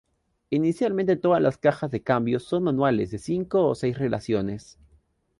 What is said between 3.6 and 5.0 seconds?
o seis relaciones.